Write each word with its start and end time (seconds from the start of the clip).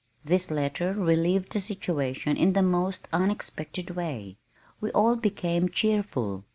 This 0.25 0.49
letter 0.49 0.93
relieved 0.93 1.51
the 1.53 1.59
situation 1.59 2.35
in 2.35 2.53
the 2.53 2.63
most 2.63 3.07
unexpected 3.13 3.91
way. 3.91 4.37
We 4.79 4.89
all 4.93 5.15
became 5.15 5.69
cheerful. 5.69 6.43